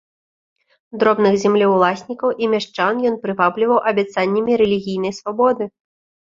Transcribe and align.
Дробных 1.03 1.33
землеўласнікаў 1.43 2.29
і 2.45 2.49
мяшчан 2.55 2.95
ён 3.11 3.21
прывабліваў 3.27 3.85
абяцаннямі 3.95 4.51
рэлігійнай 4.65 5.13
свабоды. 5.21 5.63